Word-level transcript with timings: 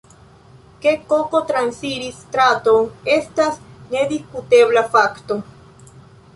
Ke 0.85 0.93
koko 1.11 1.41
transiris 1.51 2.17
straton 2.23 2.89
estas 3.19 3.63
nedisputebla 3.95 4.87
fakto. 4.99 5.43